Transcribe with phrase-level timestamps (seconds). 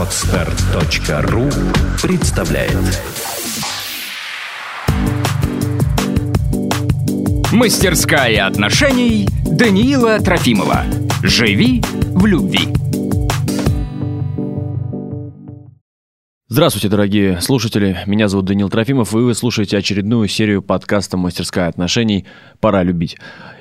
[0.00, 1.50] Отстар.ру
[2.00, 3.02] представляет
[7.52, 10.84] Мастерская отношений Даниила Трофимова.
[11.22, 11.82] Живи
[12.14, 12.68] в любви.
[16.52, 17.98] Здравствуйте, дорогие слушатели.
[18.06, 22.26] Меня зовут Даниил Трофимов, и вы слушаете очередную серию подкаста «Мастерская отношений.
[22.58, 23.16] Пора любить».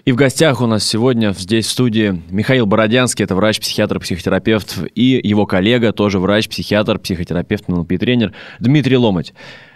[0.05, 4.79] И в гостях у нас сегодня здесь в студии Михаил Бородянский, это врач, психиатр, психотерапевт,
[4.95, 9.35] и его коллега, тоже врач, психиатр, психотерапевт, НЛП-тренер Дмитрий Ломать.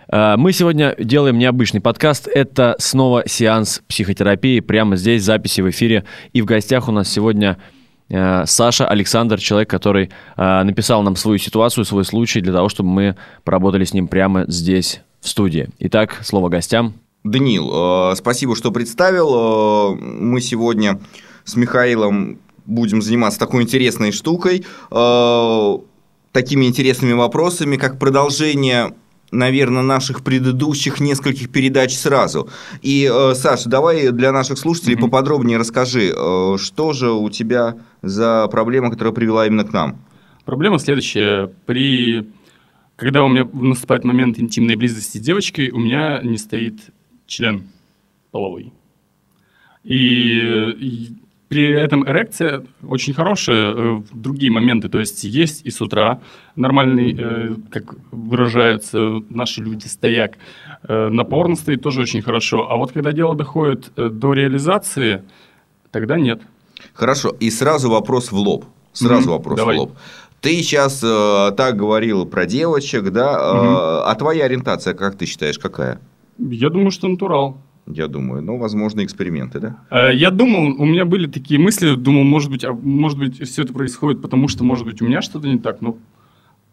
[0.10, 2.28] А, Мы сегодня делаем необычный подкаст.
[2.28, 4.60] Это снова сеанс психотерапии.
[4.60, 6.04] Прямо здесь, записи в эфире.
[6.32, 7.60] И в гостях у нас сегодня
[8.46, 13.16] Саша Александр, человек, который э, написал нам свою ситуацию, свой случай, для того, чтобы мы
[13.44, 15.70] поработали с ним прямо здесь, в студии.
[15.80, 16.94] Итак, слово гостям.
[17.24, 19.94] Даниил, э, спасибо, что представил.
[19.94, 21.00] Э, Мы сегодня
[21.46, 25.78] с Михаилом будем заниматься такой интересной штукой, э,
[26.34, 28.94] такими интересными вопросами, как продолжение
[29.34, 32.50] наверное, наших предыдущих нескольких передач сразу.
[32.82, 38.48] И, э, Саша, давай для наших слушателей поподробнее расскажи, э, что же у тебя за
[38.50, 39.98] проблема, которая привела именно к нам?
[40.46, 41.52] Проблема следующая.
[41.66, 42.28] При...
[42.96, 46.76] Когда у меня наступает момент интимной близости с девочкой, у меня не стоит
[47.26, 47.64] член
[48.32, 48.72] половой.
[49.84, 50.38] И,
[50.80, 51.14] и
[51.54, 54.90] при этом эрекция очень хорошая э, в другие моменты.
[54.90, 56.20] То есть есть и с утра
[56.56, 60.34] нормальный, э, как выражаются наши люди, стояк.
[60.88, 62.72] Э, напорно стоит тоже очень хорошо.
[62.72, 65.22] А вот когда дело доходит до реализации,
[65.92, 66.42] тогда нет.
[66.94, 68.66] Хорошо, и сразу вопрос в лоб.
[68.94, 69.78] Сразу Мгм, вопрос давай.
[69.78, 69.92] в лоб.
[70.42, 73.34] Ты сейчас э, так говорил про девочек, да?
[73.34, 76.00] э, а твоя ориентация, как ты считаешь, какая?
[76.40, 77.58] Я думаю, что натурал.
[77.86, 79.78] Я думаю, ну, возможно, эксперименты, да?
[79.90, 83.64] Э, Я думал, у меня были такие мысли, думал, может быть, а может быть, все
[83.64, 85.98] это происходит, потому что, может быть, у меня что-то не так, но,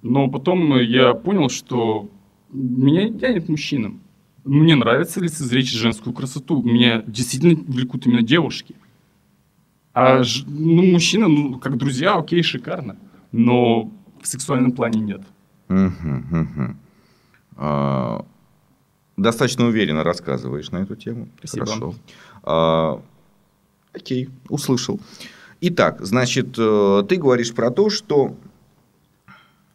[0.03, 2.08] но потом я понял, что
[2.53, 4.00] меня не тянет мужчинам.
[4.44, 6.62] Мне нравится лицезреть женскую красоту.
[6.62, 8.75] Меня действительно влекут именно девушки.
[9.93, 12.97] А ну, мужчина, ну, как друзья, окей, шикарно.
[13.32, 15.20] Но в сексуальном плане нет.
[15.69, 16.76] Мгм.
[17.56, 18.25] А,
[19.20, 21.28] Достаточно уверенно рассказываешь на эту тему.
[21.38, 21.66] Спасибо.
[21.66, 21.94] Хорошо.
[22.42, 23.03] А,
[23.92, 24.98] Окей, услышал.
[25.60, 28.34] Итак, значит, э, ты говоришь про то, что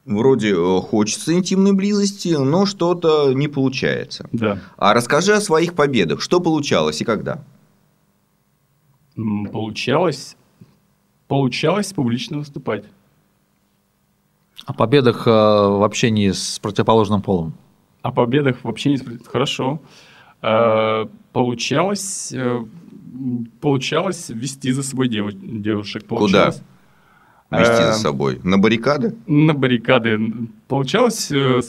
[0.03, 4.27] вроде э, хочется интимной близости, но что-то не получается.
[4.31, 4.59] Да.
[4.77, 6.21] А расскажи о своих победах.
[6.21, 7.43] Что получалось и когда?
[9.15, 10.37] Получалось,
[11.27, 12.85] получалось публично выступать.
[14.65, 17.53] О победах э, в общении с противоположным полом.
[18.05, 19.79] О победах вообще не спр- Хорошо.
[20.43, 22.63] Э, Получалось, э,
[23.61, 26.05] получалось вести за собой девушек.
[26.05, 26.61] Получалось,
[27.51, 28.39] Вести Э, за собой?
[28.43, 29.15] На баррикады?
[29.27, 30.19] На баррикады.
[30.67, 31.61] Получалось э,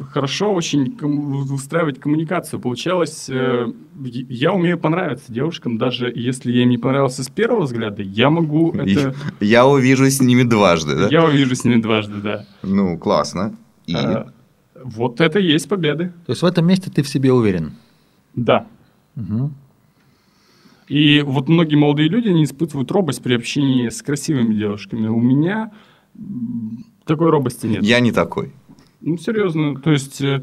[0.00, 2.60] хорошо очень ком- устраивать коммуникацию.
[2.60, 3.66] Получалось, э,
[4.04, 8.30] я- я умею понравиться девушкам, даже если я им не понравился с первого взгляда, я
[8.30, 9.14] могу это...
[9.40, 11.08] Я увижу с ними дважды, да?
[11.10, 12.44] Я увижу с ними дважды, да.
[12.62, 13.52] Ну, классно.
[13.86, 13.94] И...
[13.96, 14.26] А,
[14.84, 16.12] Вот это и есть победы.
[16.26, 17.72] То есть в этом месте ты в себе уверен.
[18.34, 18.66] Да.
[19.14, 19.54] Мгм.
[20.88, 25.08] И вот многие молодые люди не испытывают робость при общении с красивыми девушками.
[25.08, 25.70] У меня
[27.04, 27.82] такой робости нет.
[27.82, 28.52] Я не такой.
[29.00, 29.80] Ну, серьезно.
[29.80, 30.42] То есть э,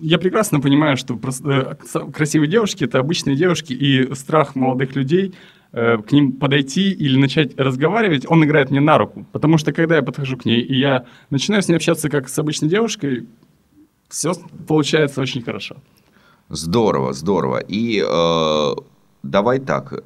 [0.00, 1.74] я прекрасно понимаю, что э,
[2.12, 5.34] красивые девушки это обычные девушки, и страх молодых людей
[5.72, 9.26] э, к ним подойти или начать разговаривать, он играет мне на руку.
[9.32, 12.38] Потому что когда я подхожу к ней, и я начинаю с ней общаться как с
[12.38, 13.26] обычной девушкой,
[14.08, 14.32] все
[14.66, 15.76] получается очень хорошо.
[16.48, 17.58] Здорово, здорово.
[17.58, 18.74] И э,
[19.22, 20.04] давай так.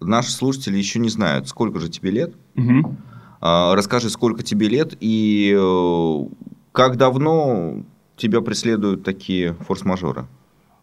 [0.00, 2.34] Наши слушатели еще не знают, сколько же тебе лет.
[2.54, 2.96] Мгм.
[3.40, 6.24] А, расскажи, сколько тебе лет и э,
[6.72, 7.84] как давно
[8.16, 10.26] тебя преследуют такие форс-мажоры?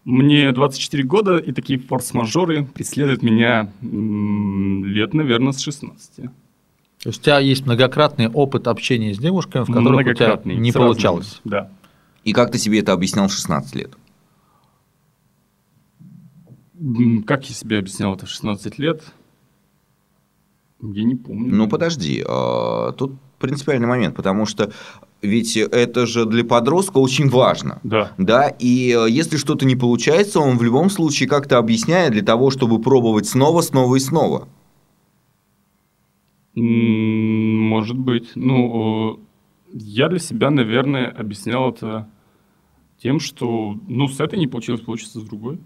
[0.07, 6.15] Мне 24 года, и такие форс-мажоры преследуют меня лет, наверное, с 16.
[6.15, 6.31] То
[7.03, 10.75] есть у тебя есть многократный опыт общения с девушками, в которых у тебя не с
[10.75, 10.87] разными.
[10.87, 11.41] получалось.
[11.43, 11.69] Да.
[12.23, 13.97] И как ты себе это объяснял в 16 лет?
[17.25, 19.03] Как я себе объяснял это в 16 лет?
[20.81, 21.53] Я не помню.
[21.53, 24.71] Ну, подожди, а, тут принципиальный момент, потому что
[25.21, 27.79] ведь это же для подростка очень важно.
[27.83, 28.11] Да.
[28.17, 32.51] Да, и э, если что-то не получается, он в любом случае как-то объясняет для того,
[32.51, 34.47] чтобы пробовать снова, снова и снова.
[36.55, 38.31] Может быть.
[38.35, 39.17] Ну, э,
[39.73, 42.07] я для себя, наверное, объяснял это
[43.01, 45.59] тем, что, ну, с этой не получилось, получится с другой.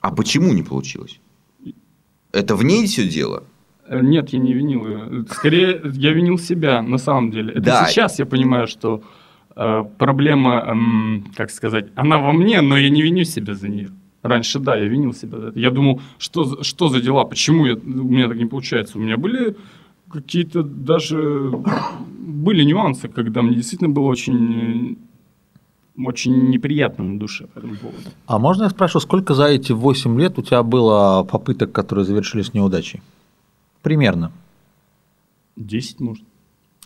[0.00, 1.20] А почему не получилось?
[2.32, 3.44] Это в ней все дело?
[3.88, 5.24] Э, Нет, я не винил ее.
[5.30, 7.50] Скорее, я винил себя, на самом деле.
[7.52, 7.86] Это Да.
[7.86, 9.00] сейчас я понимаю, что
[9.56, 13.88] э, проблема, эм, как сказать, она во мне, но я не виню себя за нее.
[14.22, 15.58] Раньше, да, я винил себя за это.
[15.60, 18.98] Я думал, что, за- что за дела, почему я- у меня так не получается.
[18.98, 19.56] У меня были
[20.12, 21.52] какие-то даже...
[22.20, 24.96] Были нюансы, когда мне действительно было очень,
[25.96, 27.98] э, очень неприятно на душе по этому поводу.
[28.26, 32.54] А можно я спрошу, сколько за эти 8 лет у тебя было попыток, которые завершились
[32.54, 33.00] неудачей?
[33.88, 34.32] Примерно.
[35.56, 36.22] 10, может.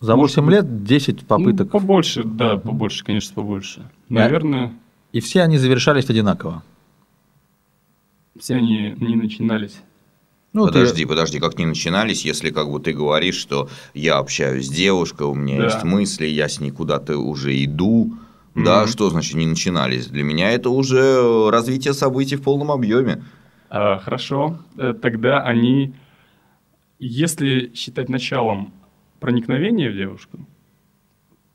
[0.00, 0.54] За Может 8 быть.
[0.54, 1.66] лет 10 попыток.
[1.72, 3.90] Ну, побольше, да, побольше, конечно, побольше.
[4.08, 4.72] Наверное,
[5.12, 6.62] И все они завершались одинаково.
[8.38, 9.80] все они не начинались.
[10.52, 14.66] Ну, ты- Подожди, подожди, как не начинались, если как бы ты говоришь, что я общаюсь
[14.66, 15.64] с девушкой, у меня Да.
[15.64, 18.12] есть мысли, я с ней куда-то уже иду.
[18.54, 18.88] Да, Мгм.
[18.92, 20.06] что значит не начинались?
[20.06, 23.24] Для меня это уже развитие событий в полном объеме.
[23.70, 25.94] А, хорошо, э, тогда они,
[27.06, 28.72] если считать началом
[29.20, 30.38] проникновения в девушку,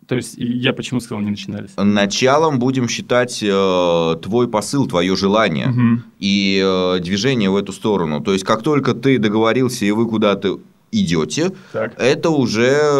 [0.07, 1.71] то есть я почему сказал не начинались?
[1.77, 6.03] Началом будем считать э, твой посыл, твое желание Мгм.
[6.19, 8.21] и э, движение в эту сторону.
[8.21, 10.59] То есть, как только ты договорился и вы куда-то
[10.93, 12.99] идете, Так, это уже, э,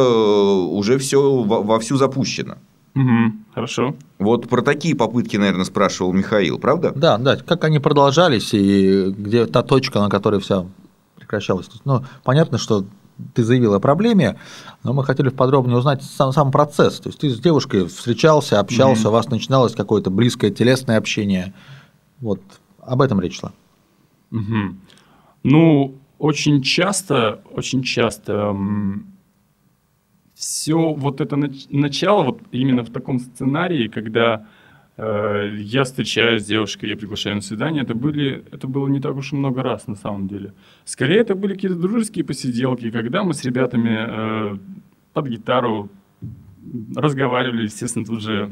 [0.72, 2.56] уже все вовсю запущено.
[2.94, 3.46] Мгм.
[3.54, 3.96] хорошо.
[4.20, 6.92] Вот про такие попытки, наверное, спрашивал Михаил, правда?
[6.96, 10.66] Да, да, как они продолжались и где та точка, на которой вся
[11.35, 12.85] есть, Ну, понятно, что
[13.33, 14.38] ты заявил о проблеме,
[14.83, 17.00] но мы хотели подробнее узнать сам, сам процесс.
[17.00, 19.09] То есть ты с девушкой встречался, общался, Мгм.
[19.09, 21.53] у вас начиналось какое-то близкое телесное общение.
[22.19, 22.41] Вот
[22.79, 23.51] об этом речь шла.
[24.29, 24.81] Мгм.
[25.44, 28.56] Ну, очень часто, очень часто
[30.35, 34.45] все вот это нач- начало вот именно в таком сценарии, когда
[34.98, 39.32] я встречаюсь с девушкой, я приглашаю на свидание, это были, это было не так уж
[39.32, 40.54] и много раз на самом деле.
[40.86, 44.58] Скорее это были какие-то дружеские посиделки, когда мы с ребятами э,
[45.14, 45.90] под гитару
[46.96, 48.52] разговаривали, естественно, тут же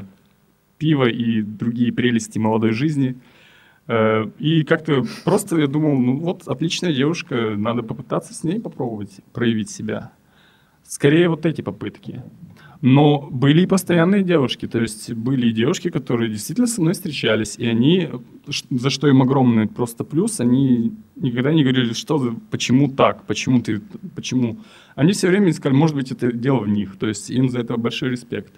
[0.78, 3.16] пиво и другие прелести молодой жизни.
[3.88, 9.20] Э, И как-то просто я думал, ну вот отличная девушка, надо попытаться с ней попробовать
[9.32, 10.12] проявить себя.
[10.84, 12.22] Скорее вот эти попытки.
[12.82, 17.56] Но были и постоянные девушки, то есть были и девушки, которые действительно со мной встречались,
[17.56, 18.10] и они,
[18.70, 23.80] за что им огромный просто плюс, они никогда не говорили, что, почему так, почему ты,
[24.14, 24.58] почему.
[24.94, 27.76] Они все время искали, может быть, это дело в них, то есть им за это
[27.76, 28.52] большой респект.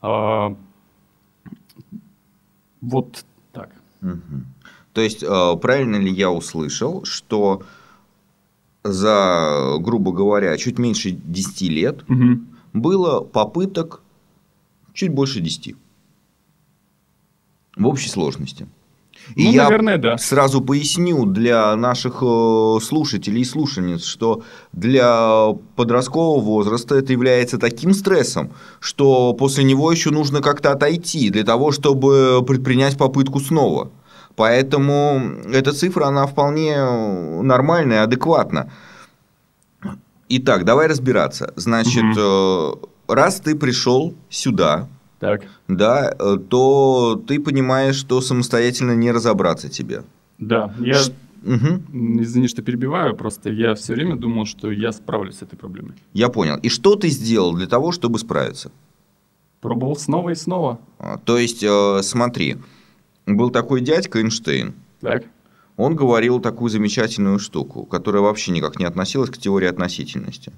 [0.00, 0.56] А,
[2.80, 3.70] вот так.
[4.00, 4.46] Мгм.
[4.92, 7.62] То есть, э, правильно ли я услышал, что
[8.84, 12.46] за, грубо говоря, чуть меньше 10 лет Мгм.
[12.72, 14.02] Было попыток
[14.92, 15.76] чуть больше 10
[17.76, 18.66] в общей сложности.
[19.36, 20.16] И Ну, я наверное, да.
[20.16, 24.42] сразу поясню для наших э, слушателей и слушательниц, что
[24.72, 31.44] для подросткового возраста это является таким стрессом, что после него еще нужно как-то отойти для
[31.44, 33.90] того, чтобы предпринять попытку снова.
[34.34, 35.20] Поэтому
[35.52, 36.76] эта цифра, она вполне
[37.42, 38.70] нормальная, адекватна.
[40.28, 41.52] Итак, давай разбираться.
[41.56, 42.70] Значит, э,
[43.08, 44.88] раз ты пришел сюда,
[45.20, 50.02] Так, да, э, то ты понимаешь, что самостоятельно не разобраться тебе.
[50.38, 50.72] да.
[50.80, 55.42] Я, Ш- Мгм, извини, что перебиваю, просто я все время думал, что я справлюсь с
[55.42, 55.94] этой проблемой.
[56.12, 56.56] я понял.
[56.56, 58.70] И что ты сделал для того, чтобы справиться?
[59.60, 60.78] Пробовал снова и снова.
[60.98, 62.56] А, То есть, э, смотри,
[63.26, 64.74] был такой дядька Эйнштейн.
[65.00, 65.24] Так,
[65.78, 70.52] Он говорил такую замечательную штуку, которая вообще никак не относилась к теории относительности.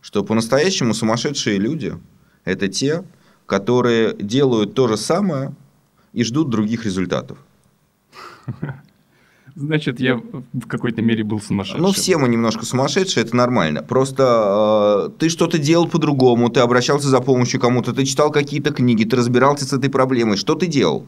[0.00, 1.94] Что по-настоящему сумасшедшие люди–
[2.44, 3.02] это те,
[3.46, 5.56] которые делают то же самое
[6.12, 7.36] и ждут других результатов.
[9.56, 10.14] значит, я
[10.52, 11.82] в какой-то мере был сумасшедшим.
[11.82, 13.82] Ну, все мы немножко сумасшедшие, это нормально.
[13.82, 19.02] Просто э, ты что-то делал по-другому, ты обращался за помощью кому-то, ты читал какие-то книги,
[19.02, 20.36] ты разбирался с этой проблемой.
[20.36, 21.06] Что ты делал?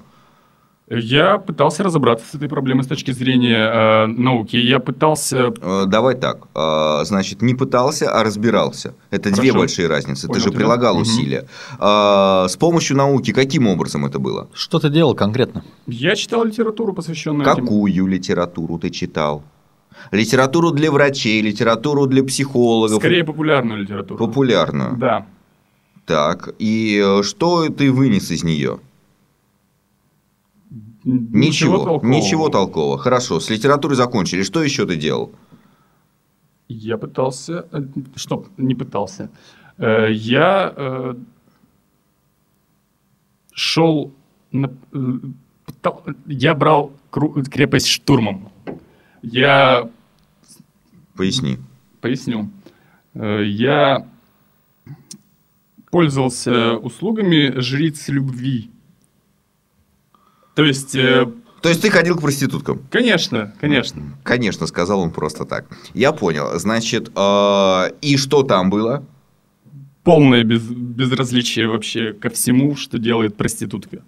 [1.01, 4.57] Я пытался разобраться с этой проблемой с точки зрения э, науки.
[4.57, 5.53] Я пытался...
[5.61, 6.47] Э, давай так.
[6.55, 8.95] Э, значит, не пытался, а разбирался.
[9.11, 9.59] Это две Хорошо.
[9.59, 10.27] большие разницы.
[10.27, 10.59] Понял ты же тебя.
[10.59, 11.03] прилагал Мгм.
[11.03, 11.47] усилия.
[11.81, 14.49] Э, с помощью науки каким образом это было?
[14.53, 15.65] Что ты делал конкретно?
[15.87, 17.63] Я читал литературу, посвященную этим.
[17.65, 19.43] Какую литературу ты читал?
[20.11, 22.99] Литературу для врачей, литературу для психологов.
[22.99, 24.19] Скорее популярную литературу.
[24.19, 24.97] Популярную.
[24.97, 25.27] Да.
[26.07, 28.79] Так, и что ты вынес из нее?
[31.04, 32.06] Н- Ничего, толкового.
[32.06, 32.99] ничего толкового.
[32.99, 34.42] Хорошо, с литературой закончили.
[34.42, 35.32] Что еще ты делал?
[36.68, 37.66] Я пытался...
[37.73, 37.82] э,
[38.16, 38.47] Что?
[38.56, 39.30] Не пытался.
[39.78, 41.14] Э, Я э,
[43.52, 44.12] шел...
[44.52, 44.73] на-
[46.26, 48.50] Я брал крепость штурмом.
[49.23, 49.88] Я...
[51.16, 51.59] Поясни.
[52.00, 52.49] поясню.
[53.14, 54.06] Я
[55.90, 58.71] пользовался услугами жриц любви.
[60.54, 61.26] То есть, э,
[61.62, 62.80] То есть ты ходил к проституткам?
[62.90, 64.02] конечно, конечно.
[64.23, 65.66] Конечно, сказал он просто так.
[65.94, 66.59] Я понял.
[66.59, 69.04] Значит, э, и что там было?
[70.04, 74.02] Полное без, безразличие вообще ко всему, что делает проститутка.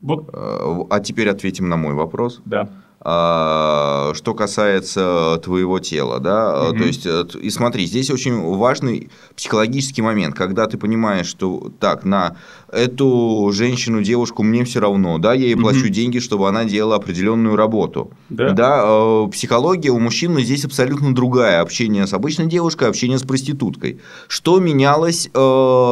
[0.00, 2.40] Вот, Э, А теперь ответим на мой вопрос.
[2.44, 2.68] да.
[3.04, 6.78] А, Что касается твоего тела, да, Мгм.
[6.78, 12.04] то есть, э, и смотри, здесь очень важный психологический момент, когда ты понимаешь, что так,
[12.04, 12.36] на
[12.70, 17.56] эту женщину, девушку мне все равно, да, я ей плачу деньги, чтобы она делала определенную
[17.56, 18.12] работу.
[18.28, 18.82] Да.
[18.84, 21.60] э, психология у мужчин здесь абсолютно другая.
[21.60, 23.98] Общение с обычной девушкой, общение с проституткой.
[24.28, 25.38] Что менялось э,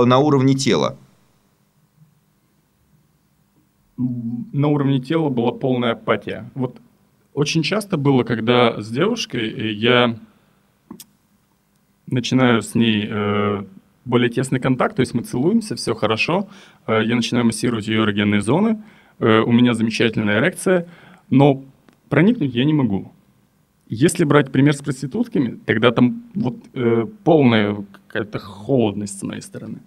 [0.07, 0.97] на уровне тела?
[4.53, 6.51] на уровне тела была полная апатия.
[6.55, 6.79] Вот
[7.35, 10.17] очень часто было, когда с девушкой э, я
[12.07, 13.65] начинаю с ней э,
[14.05, 16.49] более тесный контакт, то есть мы целуемся, все хорошо,
[16.87, 18.83] э, я начинаю массировать ее эрогенные зоны,
[19.19, 20.89] э, у меня замечательная эрекция,
[21.31, 21.65] но
[22.09, 23.13] проникнуть я не могу.
[23.89, 29.81] Если брать пример с проститутками, тогда там вот э, полная какая-то холодность с моей стороны.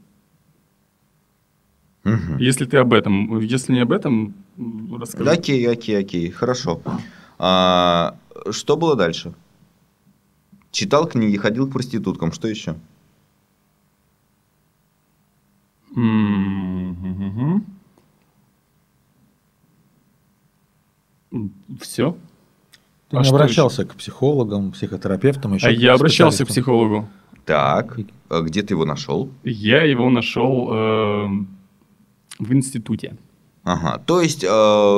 [2.04, 2.38] Мгм.
[2.38, 4.34] Если ты об этом, если не об этом,
[5.00, 5.30] расскажи.
[5.30, 6.82] Окей, окей, окей, хорошо.
[7.46, 8.16] А,
[8.52, 9.34] что было дальше?
[10.72, 12.78] Читал книги, ходил к проституткам, что еще?
[21.82, 22.16] Все.
[23.10, 27.10] Ты А не обращался к психологам, психотерапевтам, еще А к я обращался к психологу.
[27.44, 29.30] Так, а где ты его нашел?
[29.44, 31.50] Я его нашел эм,
[32.40, 33.18] в институте.
[33.66, 34.48] Ага, то есть, э,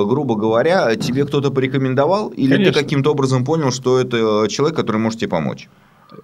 [0.07, 2.74] грубо говоря, тебе кто-то порекомендовал, или Конечно.
[2.74, 5.69] ты каким-то образом понял, что это человек, который может тебе помочь?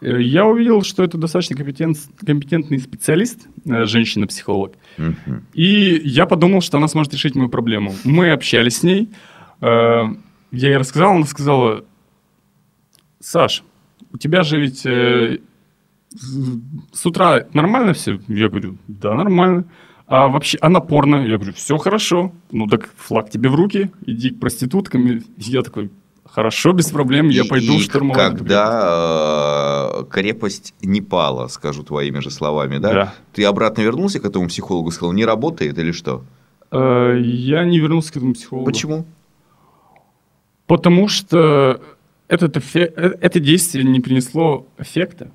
[0.01, 4.74] Э, Я увидел, что это достаточно компетент- компетентный специалист, э, женщина-психолог.
[4.98, 5.45] Мгм.
[5.53, 7.93] И я подумал, что она сможет решить мою проблему.
[8.03, 9.10] Мы общались с ней.
[9.62, 10.03] э,
[10.53, 11.83] Я ей рассказал, она сказала,
[13.19, 13.63] Саш,
[14.12, 15.38] у тебя же ведь э,
[16.91, 18.19] с утра нормально все?
[18.27, 19.65] Я говорю, да, нормально.
[20.13, 21.25] А вообще, а напорно?
[21.25, 22.34] Я говорю, все хорошо.
[22.51, 25.08] Ну так флаг тебе в руки, иди к проституткам.
[25.08, 25.89] И Я такой,
[26.25, 28.18] хорошо, без проблем, я И- пойду и штурмовать.
[28.38, 32.94] Когда э, крепость не пала, скажу твоими же словами, да?
[32.94, 33.13] Да.
[33.32, 36.24] Ты обратно вернулся к этому психологу, сказал, не работает или что?
[36.72, 38.65] Э, Я не вернулся к этому психологу.
[38.65, 39.06] Почему?
[40.68, 41.82] Потому что
[42.27, 45.32] этот эффе- э, это действие не принесло эффекта.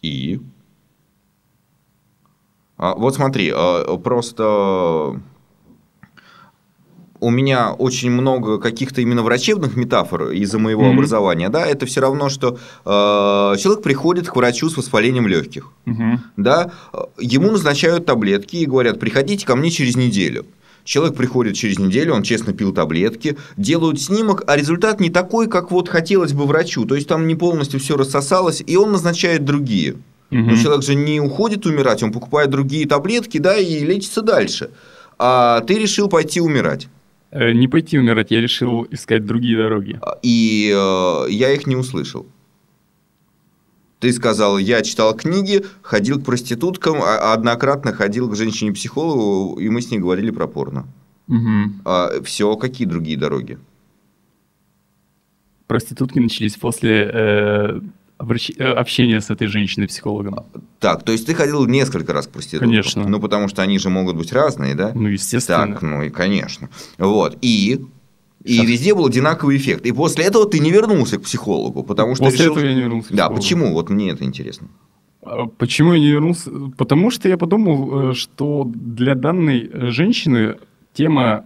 [0.00, 0.40] И?
[2.78, 5.20] А, вот смотри, а, просто
[7.20, 10.94] у меня очень много каких-то именно врачебных метафор из-за моего Мгм.
[10.94, 16.22] образования, да, это все равно, что э, человек приходит к врачу с воспалением легких, Мгм.
[16.36, 16.70] да,
[17.18, 20.46] ему назначают таблетки и говорят, приходите ко мне через неделю.
[20.84, 25.70] Человек приходит через неделю, он честно пил таблетки, делают снимок, а результат не такой, как
[25.72, 26.86] вот хотелось бы врачу.
[26.86, 29.96] То есть там не полностью все рассосалось, и он назначает другие.
[30.30, 30.48] Мгм.
[30.48, 34.70] Но человек же не уходит умирать, он покупает другие таблетки, да, и лечится дальше.
[35.18, 36.88] А ты решил пойти умирать.
[37.30, 40.00] Э, Не пойти умирать, я решил искать другие дороги.
[40.22, 42.26] И э, я их не услышал.
[44.00, 49.80] Ты сказал, я читал книги, ходил к проституткам, а однократно ходил к женщине-психологу, и мы
[49.82, 50.86] с ней говорили про порно.
[51.26, 51.82] Мгм.
[52.24, 53.58] все, какие другие дороги?
[55.66, 57.80] Проститутки начались после э,
[58.18, 60.44] э, общения с этой женщиной-психологом.
[60.80, 62.68] Так, то есть ты ходил несколько раз к проституткам?
[62.70, 63.08] Конечно.
[63.08, 64.92] Ну, потому что они же могут быть разные, да?
[64.94, 65.66] Ну, естественно.
[65.74, 66.68] Так, ну и конечно.
[66.98, 67.38] Вот.
[67.42, 67.80] И,
[68.44, 68.66] и Сейчас.
[68.66, 69.86] везде был одинаковый эффект.
[69.86, 72.52] И после этого ты не вернулся к психологу, потому что После решил...
[72.54, 73.08] этого я не вернулся.
[73.08, 73.36] к Да, психологу.
[73.40, 73.72] почему?
[73.72, 74.68] Вот мне это интересно.
[75.22, 76.50] А Почему я не вернулся?
[76.76, 80.56] Потому что я подумал, э, что для данной э, женщины
[80.94, 81.44] тема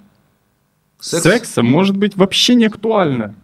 [1.01, 1.23] Секс?
[1.25, 3.35] секса может быть вообще не актуальна.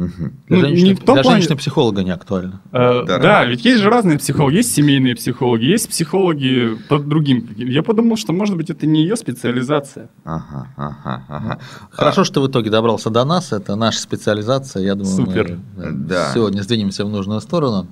[0.00, 0.32] Мгм.
[0.48, 2.60] Для, Ну, женщины, не для плане- женщины-психолога не актуально.
[2.72, 3.18] Э, Да.
[3.18, 4.56] Да, ведь есть же разные психологи.
[4.56, 7.46] Есть семейные психологи, есть психологи по другим.
[7.56, 10.08] Я подумал, что, может быть, это не ее специализация.
[10.24, 11.58] Ага, ага, ага.
[11.90, 13.52] Хорошо, что в итоге добрался до нас.
[13.52, 14.82] Это наша специализация.
[14.84, 15.58] Я думаю, Супер.
[15.76, 16.30] мы э, Да.
[16.32, 17.86] сегодня сдвинемся в нужную сторону.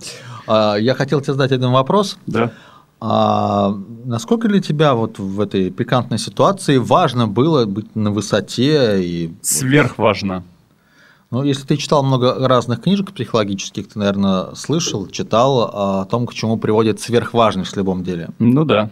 [0.46, 2.16] А, Я хотел тебе задать один вопрос.
[2.26, 2.50] Да.
[3.00, 9.32] А насколько для тебя вот в этой пикантной ситуации важно было быть на высоте и
[9.42, 10.42] Сверхважно.
[11.30, 16.32] Ну, если ты читал много разных книжек психологических, ты, наверное, слышал, читал о том, к
[16.32, 18.30] чему приводит сверхважность в любом деле.
[18.38, 18.90] Ну да.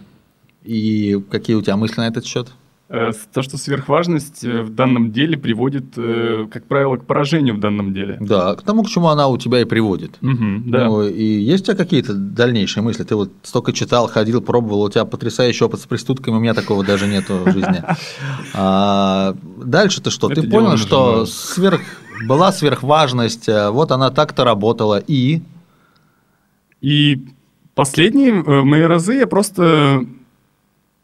[0.63, 2.49] И какие у тебя мысли на этот счет?
[2.89, 7.61] Э, То, что сверхважность э, в данном деле приводит, э, как правило, к поражению в
[7.61, 8.17] данном деле.
[8.21, 10.19] Да, к тому, к чему она у тебя и приводит.
[10.21, 10.85] Мгм, да.
[10.85, 13.03] Ну, и есть у тебя какие-то дальнейшие мысли?
[13.03, 16.85] Ты вот столько читал, ходил, пробовал, у тебя потрясающий опыт с проститутками, у меня такого
[16.85, 17.83] даже нету в жизни.
[18.55, 20.31] А дальше ты что?
[20.31, 21.81] Это ты понял, что сверх,
[22.25, 25.43] была сверхважность, э, вот она так-то работала, и
[26.81, 27.27] И
[27.75, 30.05] последние э, мои разы я просто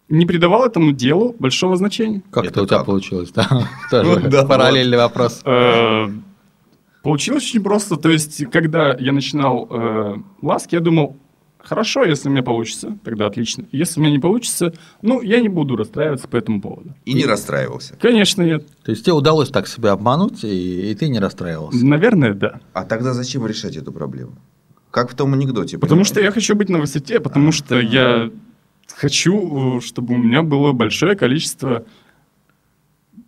[0.09, 2.23] не придавал этому делу большого значения.
[2.31, 3.31] как Это у тебя получилось?
[3.33, 3.49] да?
[3.91, 5.41] Тоже Ну да, параллельный вопрос.
[5.45, 6.09] Э,
[7.03, 7.97] Получилось очень просто.
[7.97, 9.69] То есть, когда я начинал
[10.41, 11.17] ласки, я думал,
[11.63, 13.65] хорошо, если у меня получится, тогда отлично.
[13.73, 16.95] Если у меня не получится, ну, я не буду расстраиваться по этому поводу.
[17.05, 17.97] И не расстраивался.
[17.97, 18.67] Конечно, нет.
[18.85, 21.85] То есть тебе удалось так себя обмануть, и, и ты не расстраивался.
[21.85, 22.61] Наверное, да.
[22.73, 24.33] А тогда зачем решать эту проблему?
[24.91, 25.79] Как в том анекдоте.
[25.79, 26.09] Потому понимаешь?
[26.09, 28.31] что я хочу быть на высоте, потому А, что я
[28.95, 31.85] хочу, э, чтобы у меня было большое количество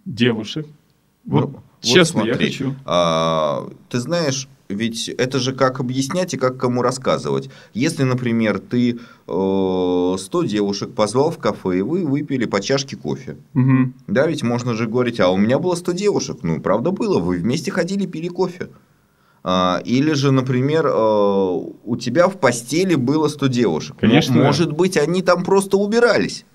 [0.04, 0.66] девушек.
[1.24, 2.74] Вот, Ну, честно, вот я смотри, хочу.
[2.84, 7.50] а, ты знаешь, ведь это же как объяснять и как кому рассказывать.
[7.74, 13.36] Если, например, ты э, 100 девушек позвал в кафе, и вы выпили по чашке кофе.
[13.52, 13.94] Мгм.
[14.06, 16.38] Да, ведь можно же говорить, а у меня было 100 девушек.
[16.42, 18.68] Ну, правда было, вы вместе ходили, пили кофе.
[19.46, 23.96] А, или же, например, э, у тебя в постели было 100 девушек.
[24.00, 24.34] Ну, Конечно.
[24.34, 26.46] может быть, они там просто убирались.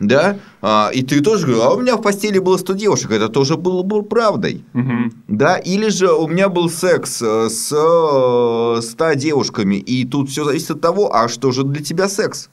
[0.00, 0.38] Да?
[0.62, 3.10] А, и ты тоже говорил, а у меня в постели было 100 девушек.
[3.10, 4.64] Это тоже было бы правдой.
[4.72, 5.12] Мгм.
[5.28, 10.44] Да, или же у меня был секс э, с э, 100 девушками, и тут все
[10.44, 12.48] зависит от того, а что же для тебя секс?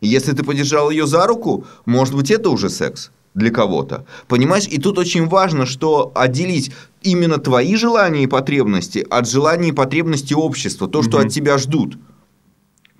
[0.00, 4.04] Если ты подержал ее за руку, может быть, это уже секс для кого-то.
[4.28, 9.72] Понимаешь, и тут очень важно, что отделить именно твои желания и потребности от желаний и
[9.72, 11.26] потребностей общества, то, что Мгм.
[11.26, 11.96] от тебя ждут.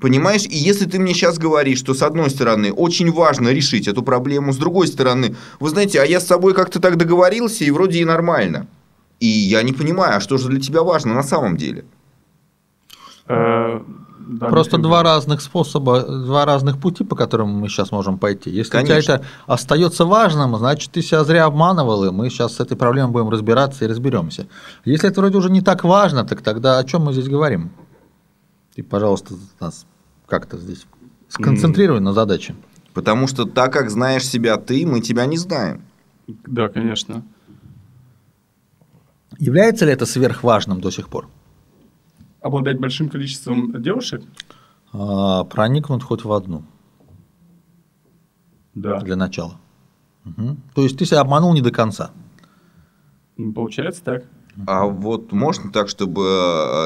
[0.03, 4.03] Понимаешь, и если ты мне сейчас говоришь, что с одной стороны очень важно решить эту
[4.03, 8.01] проблему, с другой стороны, вы знаете, а я с собой как-то так договорился, и вроде
[8.01, 8.67] и нормально.
[9.21, 11.85] И я не понимаю, а что же для тебя важно на самом деле?
[13.29, 13.81] Э,
[14.19, 18.51] да, Просто два разных способа, два разных пути, по которым мы сейчас можем пойти.
[18.51, 19.13] Если у тебя Конечно.
[19.13, 23.29] это остается важным, значит, ты себя зря обманывал, и мы сейчас с этой проблемой будем
[23.29, 24.49] разбираться и разберемся.
[24.85, 27.71] Если это вроде уже не так важно, так тогда о чем мы здесь говорим?
[28.75, 29.87] Ты, пожалуйста, нас
[30.33, 30.87] как-то здесь
[31.29, 32.55] сконцентрируй на задаче.
[32.95, 35.83] Потому что так как знаешь себя ты, мы тебя не знаем.
[36.27, 37.23] Да, конечно.
[39.39, 41.29] Является ли это сверхважным до сих пор?
[42.41, 44.23] Обладать большим количеством девушек?
[44.95, 46.65] А, проникнуть хоть в одну
[48.75, 49.01] Да.
[49.01, 49.61] для начала.
[50.25, 50.63] Мгм.
[50.75, 52.11] То есть ты себя обманул не до конца.
[53.37, 54.25] Ну, Получается так.
[54.67, 56.23] А вот можно так, чтобы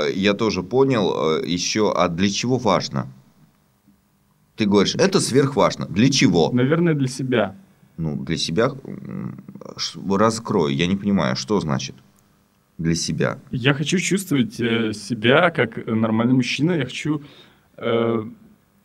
[0.09, 3.07] э, я тоже понял э, еще, а для чего важно?
[4.57, 5.87] Ты говоришь, это сверхважно.
[5.87, 6.51] Для чего?
[6.53, 7.55] Наверное, для себя.
[7.99, 8.71] Ну, для себя
[10.11, 10.75] раскрой.
[10.75, 11.95] Я не понимаю, что значит
[12.79, 13.39] для себя.
[13.51, 16.73] Я хочу чувствовать э, себя как нормальный мужчина.
[16.73, 17.23] Я хочу...
[17.79, 18.23] э,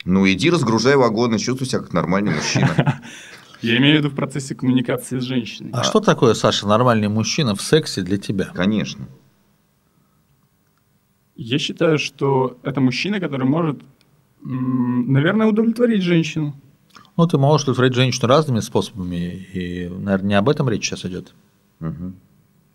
[0.06, 3.02] Ну, иди разгружай вагоны, чувствуй себя как нормальный мужчина.
[3.62, 5.72] я имею в виду в процессе коммуникации с женщиной.
[5.74, 8.46] А, что такое, Саша, нормальный мужчина в сексе для тебя?
[8.54, 9.08] Конечно.
[11.36, 13.82] Я считаю, что это мужчина, который может,
[14.44, 16.56] наверное, удовлетворить женщину.
[17.18, 21.34] Ну, ты можешь удовлетворить женщину разными способами, и, наверное, не об этом речь сейчас идет.
[21.80, 22.16] Мгм.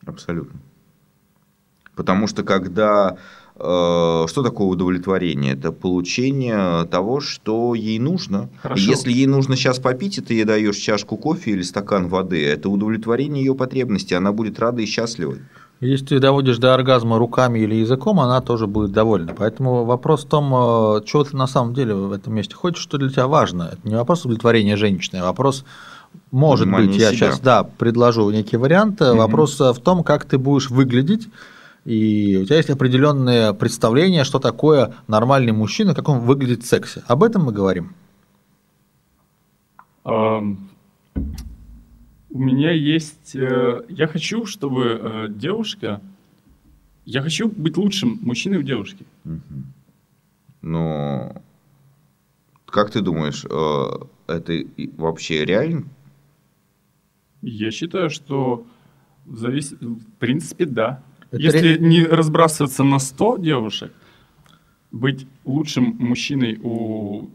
[0.06, 0.60] Абсолютно.
[1.94, 3.16] Потому что когда...
[3.54, 5.54] э, что такое удовлетворение?
[5.54, 8.50] Это получение того, что ей нужно.
[8.62, 8.82] Хорошо.
[8.82, 12.44] И Если ей нужно сейчас попить, и ты ей даешь чашку кофе или стакан воды,
[12.44, 14.14] это удовлетворение ее потребностей.
[14.14, 15.38] Она будет рада и счастлива.
[15.80, 19.34] Если ты доводишь до оргазма руками или языком, она тоже будет довольна.
[19.36, 22.96] Поэтому вопрос в том, э, чего ты на самом деле в этом месте хочешь, что
[22.96, 23.70] для тебя важно.
[23.72, 25.64] Это не вопрос удовлетворения женщины, а вопрос,
[26.30, 27.18] может Понимание быть, я себя.
[27.18, 29.00] сейчас да, предложу некий вариант.
[29.00, 29.18] Мгм.
[29.18, 31.28] Вопрос э, в том, как ты будешь выглядеть.
[31.84, 37.02] И у тебя есть определенное представление, что такое нормальный мужчина, как он выглядит в сексе.
[37.06, 37.94] Об этом мы говорим.
[42.36, 43.34] У меня есть...
[43.34, 46.02] э, Я хочу, чтобы э, девушка...
[47.06, 49.06] Я хочу быть лучшим мужчиной у девушки.
[50.60, 51.40] Но
[52.66, 54.52] как ты думаешь, э, это
[54.98, 55.84] вообще реально?
[57.40, 58.66] Я считаю, что
[59.24, 59.72] в, завис...
[59.80, 61.02] в принципе, да.
[61.30, 63.92] Это Если ре- не разбрасываться на 100 девушек,
[64.92, 67.30] быть лучшим мужчиной у...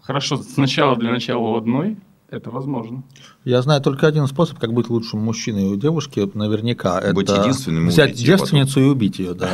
[0.00, 1.96] Хорошо, сначала для начала у одной,
[2.30, 3.02] это возможно.
[3.44, 7.00] Я знаю только один способ, как быть лучшим мужчиной у девушки, наверняка.
[7.12, 9.50] Быть это единственным взять девственницу и убить ее, да.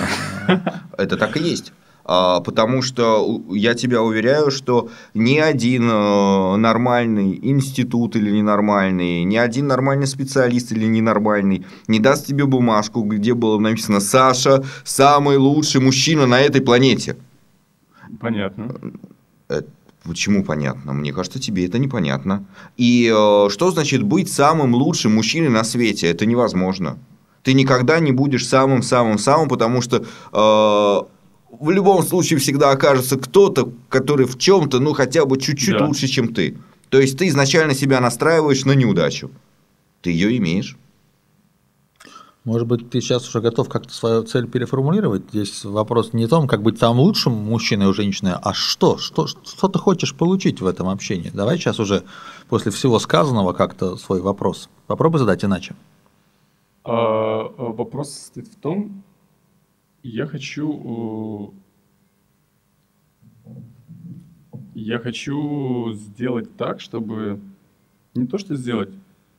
[0.99, 1.73] Это так и есть.
[2.09, 9.37] А, потому что я тебя уверяю, что ни один э, нормальный институт или ненормальный, ни
[9.37, 15.81] один нормальный специалист или ненормальный не даст тебе бумажку, где было написано «Саша– самый лучший
[15.81, 17.17] мужчина на этой планете».
[18.21, 18.77] Понятно.
[20.07, 20.93] Почему понятно?
[20.93, 22.47] Мне кажется, тебе это непонятно.
[22.77, 26.07] И э, что значит быть самым лучшим мужчиной на свете?
[26.09, 26.99] Это невозможно.
[27.43, 30.03] Ты никогда не будешь самым-самым-самым, потому что э,
[31.61, 35.87] в любом случае всегда окажется кто-то, который в чем-то, ну, хотя бы чуть-чуть Да.
[35.87, 36.57] лучше, чем ты.
[36.89, 39.31] То есть ты изначально себя настраиваешь на неудачу.
[40.03, 40.77] Ты ее имеешь.
[42.47, 45.25] Может быть, ты сейчас уже готов как-то свою цель переформулировать?
[45.31, 48.99] Здесь вопрос не в том, как быть самым лучшим мужчиной у женщины, а что?
[48.99, 51.31] Что, что ты хочешь получить в этом общении?
[51.35, 52.05] Давай сейчас уже
[52.49, 54.69] после всего сказанного как-то свой вопрос.
[54.87, 55.75] Попробуй задать иначе.
[56.85, 59.03] А, вопрос состоит в том,
[60.05, 61.53] я хочу...
[63.45, 63.51] э,
[64.77, 67.41] Я хочу сделать так, чтобы...
[68.15, 68.91] Не то, что сделать.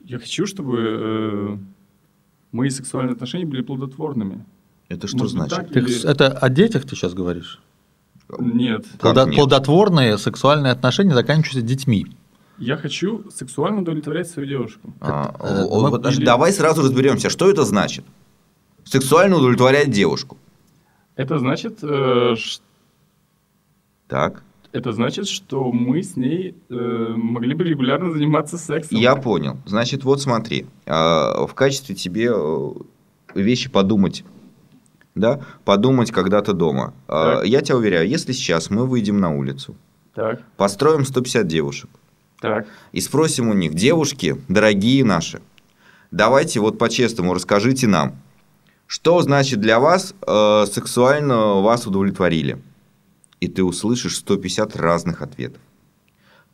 [0.03, 1.57] Я хочу, чтобы э,
[2.57, 4.43] мои сексуальные отношения были плодотворными.
[4.89, 5.55] Это что Может значит?
[5.57, 5.69] так?
[5.71, 7.59] Ты Или- это о детях ты сейчас говоришь?
[8.39, 8.85] Нет.
[8.99, 9.35] Плодо- нет?
[9.35, 12.05] Плодотворные сексуальные отношения заканчиваются детьми.
[12.57, 14.93] Я хочу сексуально удовлетворять свою девушку.
[14.99, 18.03] А, э, о, мы- вот, подожди, или- Давай сразу разберемся, что это значит.
[18.83, 20.37] Сексуально удовлетворять девушку.
[21.15, 22.59] Это значит, э, ш-
[24.07, 24.43] Так.
[24.71, 26.73] Это значит, что мы с ней э,
[27.15, 28.97] могли бы регулярно заниматься сексом.
[28.97, 29.57] Я понял.
[29.65, 32.71] Значит, вот смотри, а, в качестве тебе э,
[33.33, 34.23] вещи подумать,
[35.15, 36.93] да, подумать когда-то дома.
[37.07, 37.45] Так.
[37.45, 39.75] Я тебя уверяю, если сейчас мы выйдем на улицу,
[40.13, 41.89] Так, построим 150 девушек
[42.39, 42.67] так.
[42.91, 45.41] и спросим у них, девушки, дорогие наши,
[46.11, 48.15] давайте вот по-честному расскажите нам,
[48.85, 52.59] что значит для вас э, сексуально вас удовлетворили?
[53.39, 55.61] И ты услышишь 150 разных ответов.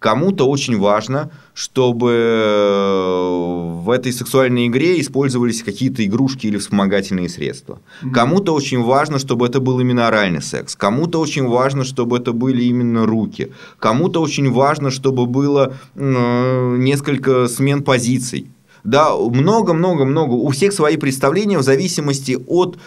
[0.03, 7.79] Кому-то очень важно, чтобы э, в этой сексуальной игре использовались какие-то игрушки или вспомогательные средства.
[8.13, 10.75] Кому-то очень важно, чтобы это был именно оральный секс.
[10.75, 13.53] Кому-то очень важно, чтобы это были именно руки.
[13.79, 18.47] Кому-то очень важно, чтобы было э, несколько смен позиций.
[18.83, 20.33] Да, много-много-много.
[20.33, 22.79] У всех свои представления в зависимости от э,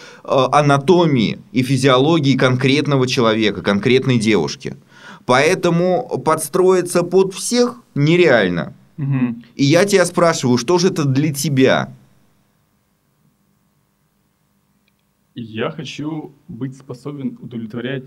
[0.51, 4.77] анатомии и физиологии конкретного человека, конкретной девушки.
[5.25, 8.73] Поэтому подстроиться под всех нереально.
[8.97, 9.43] Мгм.
[9.55, 11.91] И я тебя спрашиваю, что же это для тебя?
[15.35, 18.05] Я хочу быть способен удовлетворять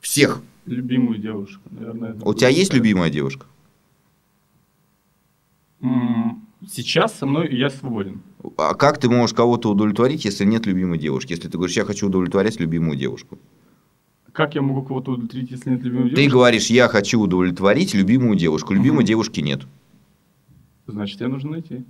[0.00, 0.40] Всех.
[0.66, 1.62] любимую девушку.
[1.70, 3.46] Наверное, У тебя есть любимая девушка?
[5.80, 8.22] М, Сейчас со мной я свободен.
[8.56, 11.32] А как ты можешь кого-то удовлетворить, если нет любимой девушки?
[11.32, 13.38] Если ты говоришь, я хочу удовлетворять любимую девушку.
[14.32, 16.30] Как я могу кого-то удовлетворить, если нет любимой Ты девушки?
[16.32, 18.72] говоришь, я хочу удовлетворить любимую девушку.
[18.74, 19.06] Любимой Мгм.
[19.06, 19.62] девушки нет.
[20.86, 21.84] Значит, я нужно найти.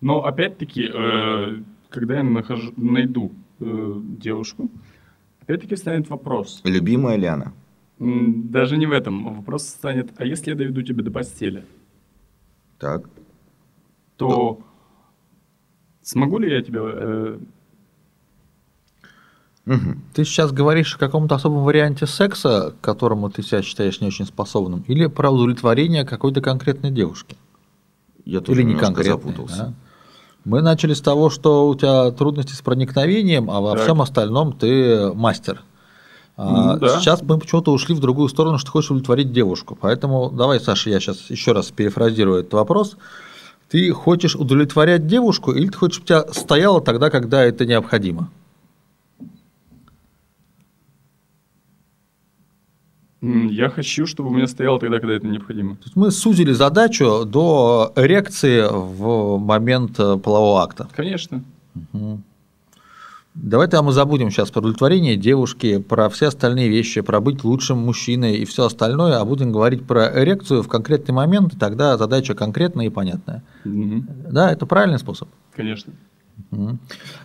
[0.00, 4.68] Но опять-таки, э, когда я нахожу, найду э, девушку,
[5.42, 6.60] опять-таки станет вопрос.
[6.64, 7.52] Любимая ли она?
[7.98, 9.36] Даже не в этом.
[9.36, 11.64] Вопрос станет, а если я доведу тебя до постели,
[12.78, 13.08] Так.
[14.28, 14.58] То
[16.02, 16.80] смогу ли я тебя...
[16.84, 17.38] э,
[19.64, 20.02] Мгм.
[20.12, 24.26] Ты сейчас говоришь о каком-то особом варианте секса, к которому ты себя считаешь не очень
[24.26, 27.36] способным, или про удовлетворение какой-то конкретной девушки?
[28.24, 29.12] Я тоже Или не конкретной?
[29.20, 29.56] запутался.
[29.56, 29.74] да?
[30.44, 33.82] Мы начали с того, что у тебя трудности с проникновением, а во Так.
[33.82, 35.62] всем остальном ты мастер.
[36.36, 36.98] А М, да.
[36.98, 39.78] Сейчас мы почему-то ушли в другую сторону, что хочешь удовлетворить девушку.
[39.80, 42.96] Поэтому давай, Саша, я сейчас еще раз перефразирую этот вопрос.
[43.72, 48.28] Ты хочешь удовлетворять девушку, или ты хочешь, чтобы тебя стояло тогда, когда это необходимо?
[53.22, 55.76] я хочу, чтобы у меня стояло тогда, когда это необходимо.
[55.76, 60.88] То есть мы сузили задачу до эрекции в момент э, полового акта.
[60.94, 61.42] Конечно.
[63.34, 67.78] Давай тогда мы забудем сейчас про удовлетворение девушки, про все остальные вещи, про быть лучшим
[67.78, 72.34] мужчиной и все остальное, а будем говорить про эрекцию в конкретный момент, и тогда задача
[72.34, 73.42] конкретная и понятная.
[73.64, 74.06] Мгм.
[74.30, 75.28] Да, это правильный способ.
[75.56, 75.94] Конечно.
[76.50, 76.78] Мгм.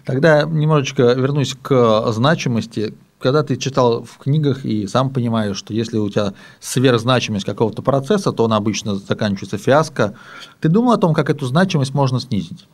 [0.06, 2.94] Тогда немножечко вернусь к значимости.
[3.20, 8.32] Когда ты читал в книгах и сам понимаешь, что если у тебя сверхзначимость какого-то процесса,
[8.32, 10.14] то он обычно заканчивается фиаско,
[10.62, 12.66] ты думал о том, как эту значимость можно снизить?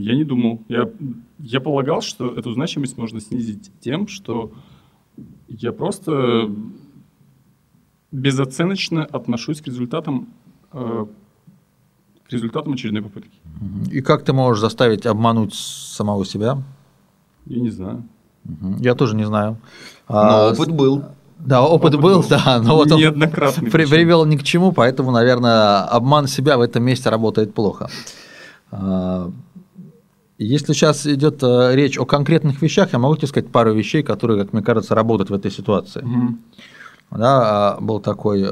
[0.00, 0.62] Я не думал.
[0.68, 0.88] Я,
[1.38, 4.50] я полагал, что эту значимость можно снизить тем, что
[5.48, 6.50] я просто
[8.12, 10.28] безоценочно отношусь к результатам,
[10.72, 11.06] э,
[12.28, 13.38] к результатам очередной попытки.
[13.90, 16.58] И как ты можешь заставить обмануть самого себя?
[17.46, 18.04] Я не знаю.
[18.80, 19.58] Я тоже не знаю.
[20.08, 21.02] Но А, опыт был.
[21.38, 22.28] Да, опыт, Опыт был, был.
[22.30, 22.98] да, но вот он
[23.70, 27.90] при- привел ни к чему, поэтому, наверное, обман себя в этом месте работает плохо.
[30.38, 34.42] Если сейчас идет э, речь о конкретных вещах, я могу тебе сказать пару вещей, которые,
[34.44, 36.02] как мне кажется, работают в этой ситуации.
[36.02, 36.40] Мгм.
[37.10, 38.46] Да, а, был такой э,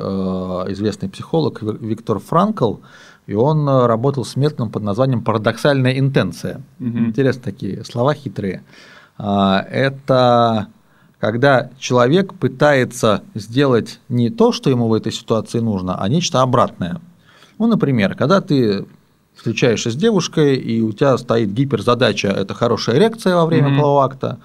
[0.72, 2.76] известный психолог Ви- Виктор Франкл,
[3.26, 6.62] и он э, работал с методом под названием парадоксальная интенция.
[6.78, 7.08] Мгм.
[7.08, 8.62] Интересно такие слова хитрые.
[9.18, 10.68] А, Это
[11.18, 17.00] когда человек пытается сделать не то, что ему в этой ситуации нужно, а нечто обратное.
[17.58, 18.84] Ну, например, когда ты
[19.34, 23.78] встречаешься с девушкой, и у тебя стоит гиперзадача– это хорошая эрекция во время Мгм.
[23.78, 24.38] полового акта,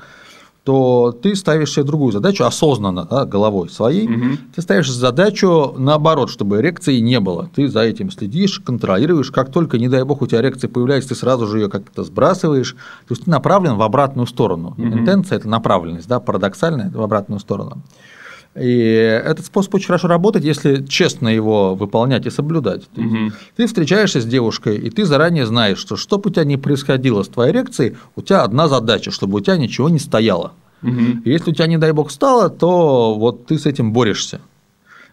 [0.64, 4.08] то ты ставишь себе другую задачу осознанно, да, головой своей.
[4.08, 4.38] Мгм.
[4.54, 7.50] Ты ставишь задачу наоборот, чтобы эрекции не было.
[7.56, 9.32] Ты за этим следишь, контролируешь.
[9.32, 12.74] Как только, не дай бог, у тебя эрекция появляется, ты сразу же ее как-то сбрасываешь.
[12.74, 14.76] То есть ты направлен в обратную сторону.
[14.78, 15.00] Мгм.
[15.00, 17.82] Интенция это направленность, да, парадоксальная это в обратную сторону.
[18.56, 18.78] И
[19.24, 22.84] этот способ очень хорошо работает, если честно его выполнять и соблюдать.
[22.96, 23.34] Мгм.
[23.56, 27.24] Ты встречаешься с девушкой, и ты заранее знаешь, что что бы у тебя ни происходило
[27.24, 30.54] с твоей эрекцией, у тебя одна задача, чтобы у тебя ничего не стояло.
[30.82, 34.40] И Если у тебя, не дай бог, стало, то вот ты с этим борешься.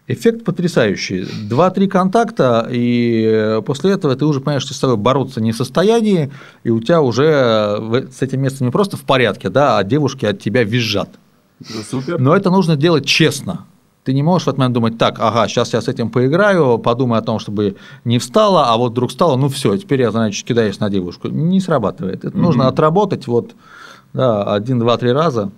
[0.09, 1.27] Эффект потрясающий.
[1.49, 6.31] Два-три контакта, и после этого ты уже понимаешь, что с тобой бороться не в состоянии,
[6.63, 10.39] и у тебя уже с этим местом не просто в порядке, да, а девушки от
[10.39, 11.09] тебя визжат.
[11.89, 12.19] Супер.
[12.19, 13.65] Но это нужно делать честно.
[14.03, 17.19] Ты не можешь в этот момент думать, так, ага, сейчас я с этим поиграю, подумай
[17.19, 20.79] о том, чтобы не встала, а вот вдруг встала, ну все, теперь я, значит, кидаюсь
[20.79, 21.27] на девушку.
[21.27, 22.23] Не срабатывает.
[22.23, 22.69] Это нужно Мгм.
[22.69, 23.55] отработать вот
[24.13, 25.51] да, один, два, три раза,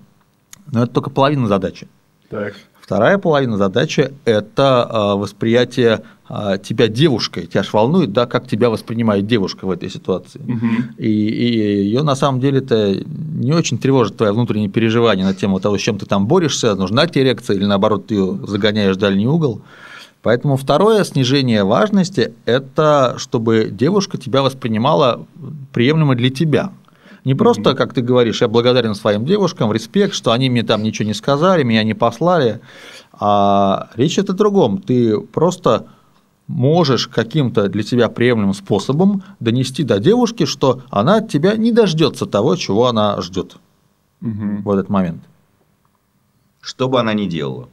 [0.71, 1.87] но это только половина задачи.
[2.29, 2.53] Так.
[2.89, 7.45] Вторая половина задачи– это а, восприятие а, тебя девушкой.
[7.45, 10.41] Тебя ж волнует, да, как тебя воспринимает девушка в этой ситуации.
[10.43, 10.95] Мгм.
[10.97, 15.77] И, ее на самом деле это не очень тревожит твои внутренние переживания на тему того,
[15.77, 19.27] с чем ты там борешься, нужна тебе эрекция или наоборот ты ее загоняешь в дальний
[19.27, 19.61] угол.
[20.23, 25.27] Поэтому второе снижение важности– это чтобы девушка тебя воспринимала
[25.73, 26.71] приемлемо для тебя.
[27.29, 31.07] Не просто, как ты говоришь, я благодарен своим девушкам, респект, что они мне там ничего
[31.07, 32.59] не сказали, меня не послали,
[33.13, 34.81] а речь идет о другом.
[34.81, 35.85] Ты просто
[36.47, 42.25] можешь каким-то для тебя приемлемым способом донести до девушки, что она от тебя не дождется
[42.25, 43.57] того, чего она ждет
[44.21, 44.63] Мгм.
[44.63, 45.21] в этот момент.
[46.61, 47.69] что бы она ни делала.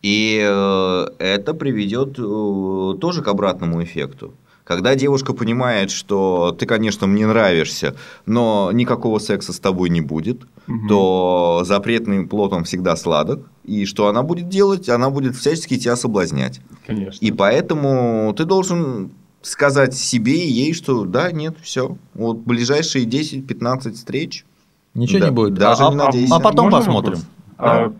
[0.00, 4.32] И э, это приведет э, тоже к обратному эффекту.
[4.64, 10.42] Когда девушка понимает, что ты, конечно, мне нравишься, но никакого секса с тобой не будет,
[10.66, 10.88] Мгм.
[10.88, 13.46] то запретный плод он всегда сладок.
[13.64, 14.88] И что она будет делать?
[14.88, 16.62] Она будет всячески тебя соблазнять.
[16.86, 17.22] Конечно.
[17.24, 19.10] И поэтому ты должен
[19.42, 21.98] сказать себе и ей, что да, нет, все.
[22.14, 24.46] Вот ближайшие 10-15 встреч
[24.94, 25.54] Ничего Да, не будет.
[25.54, 26.36] даже а, не а- надейся.
[26.36, 27.14] а потом Можно посмотрим.
[27.14, 27.26] вопрос?
[27.58, 27.92] А,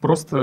[0.00, 0.36] просто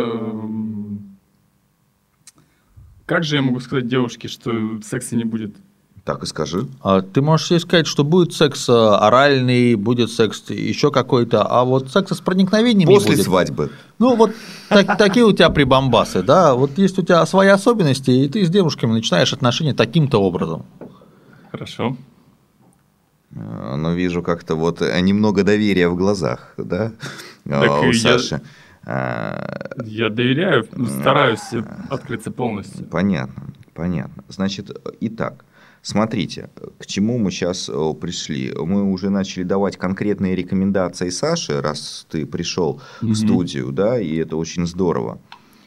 [3.05, 4.51] как же я могу сказать девушке, что
[4.83, 5.55] секса не будет?
[6.03, 6.67] так и скажи.
[6.83, 11.63] А Ты можешь ей сказать, что будет секс э, оральный, будет секс еще какой-то, а
[11.63, 13.23] вот секса с проникновением не После будет.
[13.25, 13.71] свадьбы.
[13.97, 14.31] Ну, вот
[14.69, 16.53] так- такие у тебя прибамбасы, да.
[16.53, 20.63] Вот есть у тебя свои особенности, и ты с девушками начинаешь отношения таким-то образом.
[21.51, 21.97] Хорошо.
[23.35, 26.91] Э, Но вижу как-то вот э, немного доверия в глазах, да,
[27.49, 28.35] Так э, у я- Саши.
[28.35, 28.39] Э,
[28.85, 31.51] Я доверяю, стараюсь
[31.89, 32.85] открыться полностью.
[32.85, 34.23] Понятно, понятно.
[34.29, 35.43] Значит, э, итак,
[35.81, 37.65] смотрите, к чему мы сейчас
[37.99, 38.53] пришли.
[38.55, 43.15] Мы уже начали давать конкретные рекомендации Саше, раз ты пришел в Мгм.
[43.15, 45.19] студию, да, и это очень здорово.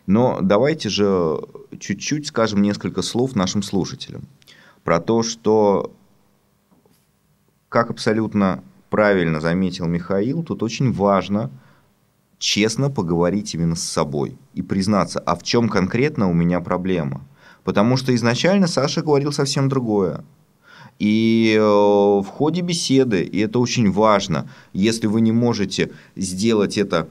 [0.07, 1.39] Но давайте же
[1.79, 4.23] чуть-чуть скажем несколько слов нашим слушателям
[4.85, 5.93] про то, что,
[7.69, 11.51] как абсолютно правильно заметил Михаил, тут очень важно
[12.39, 17.23] честно поговорить именно с собой и признаться, а в чем конкретно у меня проблема.
[17.65, 20.25] Потому что изначально Саша говорил совсем другое.
[20.99, 27.09] И э, в ходе беседы, и это очень важно, если вы не можете сделать это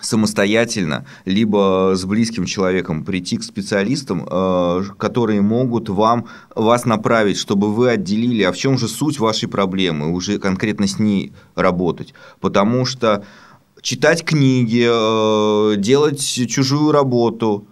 [0.00, 7.72] самостоятельно, либо с близким человеком прийти к специалистам, э, которые могут вам, вас направить, чтобы
[7.72, 12.14] вы отделили, а в чем же суть вашей проблемы, уже конкретно с ней работать.
[12.40, 13.24] Потому что
[13.82, 17.66] читать книги, э, делать чужую работу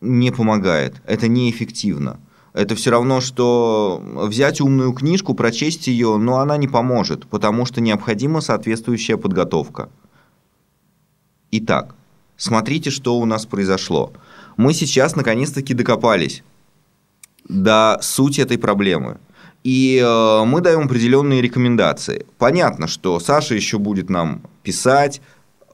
[0.00, 1.00] не помогает.
[1.06, 2.20] Это неэффективно.
[2.52, 7.82] Это все равно, что взять умную книжку, прочесть ее, но она не поможет, потому что
[7.82, 9.90] необходима соответствующая подготовка.
[11.50, 11.94] Итак,
[12.38, 14.12] смотрите, что у нас произошло.
[14.56, 16.42] Мы сейчас наконец-таки докопались
[17.46, 19.18] до сути этой проблемы.
[19.64, 22.26] И э, мы даем определенные рекомендации.
[22.38, 25.20] Понятно, что Саша еще будет нам писать,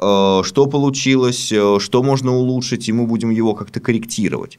[0.00, 4.58] э, что получилось, э, что можно улучшить, и мы будем его как-то корректировать.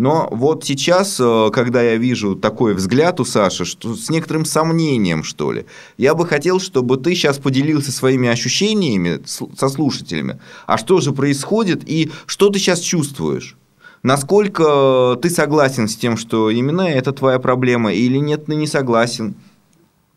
[0.00, 5.22] Но вот сейчас, э, когда я вижу такой взгляд у Саши, что с некоторым сомнением,
[5.22, 5.66] что ли,
[5.98, 10.40] я бы хотел, чтобы ты сейчас поделился своими ощущениями со слушателями.
[10.66, 13.58] А что же происходит и что ты сейчас чувствуешь?
[14.02, 19.34] Насколько ты согласен с тем, что именно это твоя проблема, или нет, ты не согласен?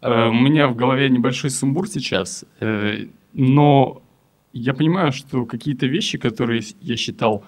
[0.02, 4.02] Э, у меня в голове небольшой сумбур сейчас, э, но
[4.54, 7.44] я понимаю, что какие-то вещи, которые я считал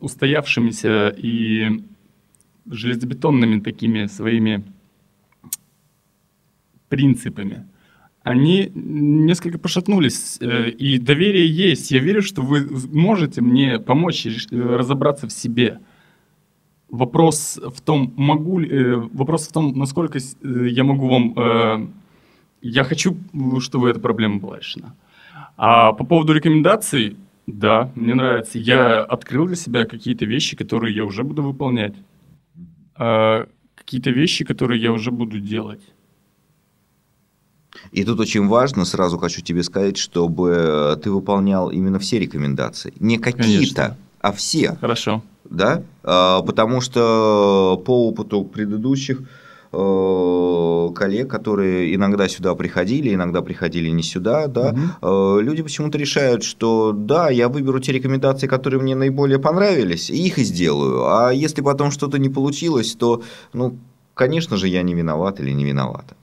[0.00, 1.82] устоявшимися и
[2.70, 4.64] железобетонными такими своими
[6.88, 7.66] принципами,
[8.26, 11.92] они несколько пошатнулись, э, и доверие есть.
[11.92, 15.78] Я верю, что вы можете мне помочь разобраться в себе.
[16.88, 21.92] Вопрос в том, могу ли, э, вопрос в том, насколько э, я могу вам,
[22.62, 23.16] я хочу,
[23.60, 24.96] чтобы эта проблема была решена.
[25.56, 28.58] А по поводу рекомендаций, да, мне нравится.
[28.58, 31.94] Я открыл для себя какие-то вещи, которые я уже буду выполнять.
[32.96, 35.82] А, какие-то вещи, которые я уже буду делать.
[37.92, 42.92] И тут очень важно, сразу хочу тебе сказать, чтобы ты выполнял именно все рекомендации.
[43.00, 44.76] Не какие-то, а все.
[44.80, 45.22] Хорошо.
[45.44, 45.82] Да?
[46.02, 49.22] А, потому что по опыту предыдущих
[49.78, 55.40] Э, коллег, которые иногда сюда приходили, иногда приходили не сюда, да, угу.
[55.40, 60.38] люди почему-то решают, что да, я выберу те рекомендации, которые мне наиболее понравились, и их
[60.38, 61.06] и сделаю.
[61.06, 63.76] А если потом что-то не получилось, то, ну,
[64.14, 66.16] конечно же, я не виноват или не виновата.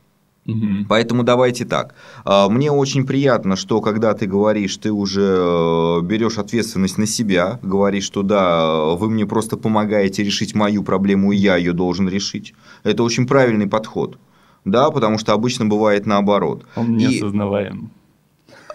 [0.46, 0.88] Угу.
[0.90, 1.96] Поэтому давайте так.
[2.26, 7.60] А, мне очень приятно, что когда ты говоришь, ты уже э, берешь ответственность на себя,
[7.64, 12.54] говоришь, что да, вы мне просто помогаете решить мою проблему, и я ее должен решить.
[12.84, 14.18] Это очень правильный подход.
[14.66, 16.66] Да, потому что обычно бывает наоборот.
[16.76, 17.92] Он неосознаваем.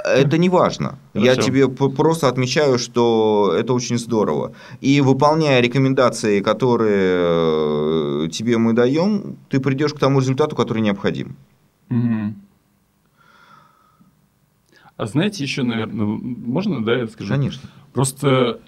[0.04, 0.98] Это не важно.
[1.14, 4.52] Я тебе просто отмечаю, что это очень здорово.
[4.81, 11.37] И выполняя рекомендации, которые э, тебе мы даем, ты придешь к тому результату, который необходим.
[11.90, 12.35] Угу.
[14.96, 17.33] А знаете, еще, наверное, можно, да, я скажу?
[17.33, 17.68] Конечно.
[17.92, 18.61] Просто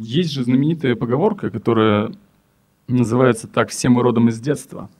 [0.00, 2.12] есть же знаменитая поговорка, которая
[2.88, 4.90] называется так «Все мы родом из детства».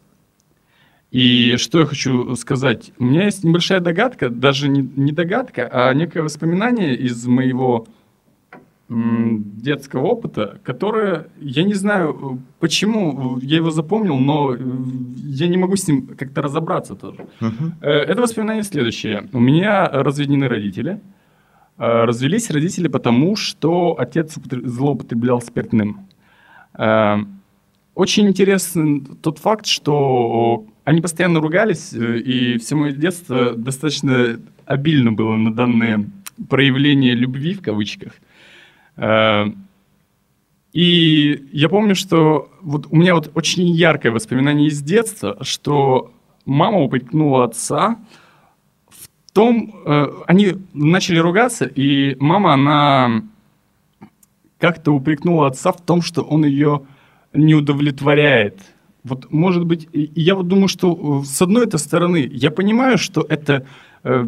[1.10, 2.92] И что я хочу сказать?
[2.98, 7.86] У меня есть небольшая догадка, даже не, не догадка, а некое воспоминание из моего
[8.88, 15.88] детского опыта, которое, я не знаю, почему я его запомнил, но я не могу с
[15.88, 17.26] ним как-то разобраться тоже.
[17.40, 17.72] Uh-huh.
[17.82, 19.28] Это воспоминание следующее.
[19.32, 21.00] У меня разведены родители.
[21.78, 26.06] Э, развелись родители потому, что отец злоупотреблял спиртным.
[26.78, 27.16] Э,
[27.94, 35.36] очень интересный тот факт, что они постоянно ругались, и все мое детство достаточно обильно было
[35.36, 36.08] на данные
[36.48, 38.12] проявления любви в кавычках.
[38.96, 39.46] Э,
[40.72, 46.12] и я помню, что вот у меня вот очень яркое воспоминание из детства, что
[46.44, 47.96] мама упрекнула отца
[48.88, 53.22] в том, э, они начали ругаться, и мама, она
[54.58, 56.82] как-то упрекнула отца в том, что он ее
[57.32, 58.60] не удовлетворяет.
[59.02, 63.24] Вот, может быть, я вот думаю, что э, с одной этой стороны, я понимаю, что
[63.28, 63.66] это
[64.04, 64.26] э,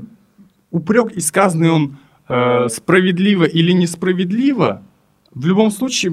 [0.71, 4.83] упрек, и сказанный он э, справедливо или несправедливо,
[5.35, 6.13] в любом случае,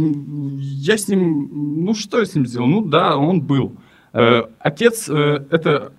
[0.59, 1.49] я с ним,
[1.85, 2.67] ну что я с ним сделал?
[2.67, 3.77] Ну да, он был.
[4.13, 5.93] Э, отец э, это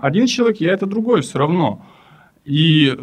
[0.00, 1.84] один человек, я это другой все равно.
[2.44, 2.96] И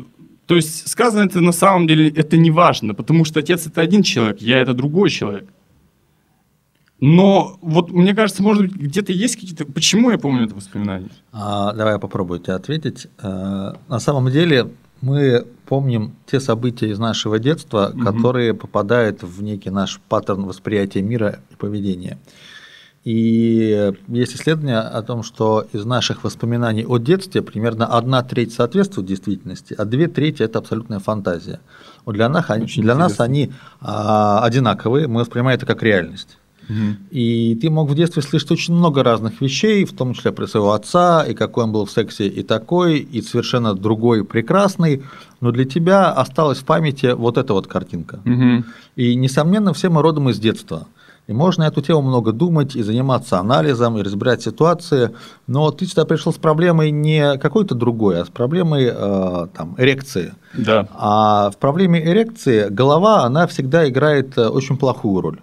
[0.45, 4.03] то есть сказано это на самом деле это не важно, потому что отец это один
[4.03, 5.45] человек, я это другой человек.
[6.99, 9.65] Но вот мне кажется, может быть, где-то есть какие-то...
[9.65, 11.09] Почему я помню это воспоминание?
[11.31, 13.07] А, давай я попробую тебе ответить.
[13.17, 14.69] А, на самом деле
[15.01, 18.03] мы помним те события из нашего детства, угу.
[18.03, 22.17] которые попадают в некий наш паттерн восприятия мира и поведения.
[23.03, 29.07] И есть исследование о том, что из наших воспоминаний о детстве примерно одна треть соответствует
[29.07, 31.61] действительности, а две трети– это абсолютная фантазия.
[32.05, 36.37] Вот для, нас, для нас они а, одинаковые, мы воспринимаем это как реальность.
[37.11, 40.71] И ты мог в детстве слышать очень много разных вещей, в том числе про своего
[40.71, 45.03] отца, и какой он был в сексе и такой, и совершенно другой, прекрасный,
[45.41, 48.19] но для тебя осталась в памяти вот эта вот картинка.
[48.25, 48.63] Угу.
[48.95, 50.87] И, несомненно, все мы родом из детства.
[51.27, 55.11] И можно эту тему много думать и заниматься анализом, и разбирать ситуации,
[55.47, 60.33] но ты сюда пришел с проблемой не какой-то другой, а с проблемой э, там, эрекции.
[60.53, 60.87] Да.
[60.93, 65.39] А в проблеме эрекции голова, она всегда играет э, очень плохую роль.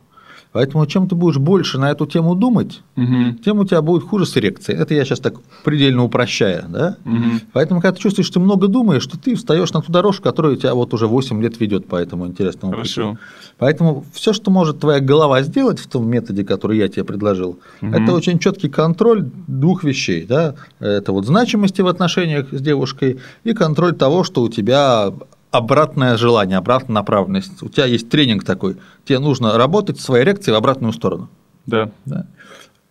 [0.53, 3.39] Поэтому чем ты будешь больше на эту тему думать, Мгм.
[3.45, 4.79] тем у тебя будет хуже с эрекцией.
[4.81, 5.35] Это я сейчас так
[5.65, 6.65] предельно упрощая.
[6.69, 6.97] Да?
[7.05, 7.41] Мгм.
[7.53, 10.57] Поэтому, когда ты чувствуешь, что ты много думаешь, что ты встаешь на ту дорожку, которая
[10.57, 12.95] тебя вот уже 8 лет ведет по этому интересному пути.
[12.95, 13.19] Хорошо.
[13.59, 17.95] Поэтому все, что может твоя голова сделать в том методе, который я тебе предложил, Мгм.
[17.95, 20.25] это очень четкий контроль двух вещей.
[20.27, 20.55] Да?
[20.81, 25.13] Это вот значимости в отношениях с девушкой и контроль того, что у тебя
[25.51, 27.63] обратное желание, обратная направленность.
[27.63, 28.77] У тебя есть тренинг такой.
[29.05, 31.29] Тебе нужно работать с своей эрекцией в обратную сторону.
[31.67, 31.91] Да.
[32.05, 32.27] Да?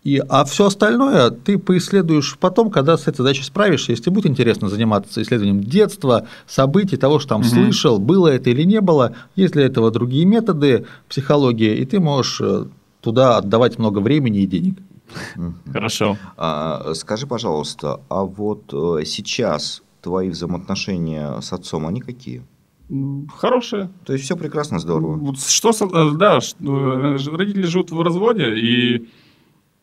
[0.04, 3.92] И, а все остальное ты поисследуешь потом, когда с этой задачей справишься.
[3.92, 7.50] Если будет интересно заниматься исследованием детства, событий, того, что там Мгм.
[7.50, 12.40] слышал, было это или не было, есть для этого другие методы психологии, и ты можешь
[12.40, 12.66] э,
[13.02, 14.78] туда отдавать много времени и денег.
[15.72, 16.18] Хорошо.
[16.38, 22.42] А, скажи, пожалуйста, а вот э, сейчас твои взаимоотношения с отцом, они какие?
[22.90, 23.90] М, Хорошее.
[24.06, 25.36] То есть все прекрасно, здорово.
[25.36, 29.10] Что, э, да, э, родители живут в разводе, и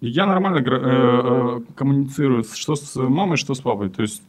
[0.00, 3.90] я нормально э, э, коммуницирую, что с мамой, что с папой.
[3.90, 4.22] То есть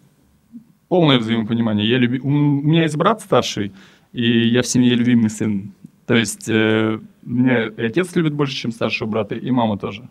[0.89, 1.89] полное взаимопонимание.
[1.89, 2.20] Я люби...
[2.20, 3.72] У меня есть брат старший,
[4.12, 5.72] и я в семье любимый сын.
[6.08, 10.10] То есть э, меня и отец любит больше, чем старшего брата, и мама тоже.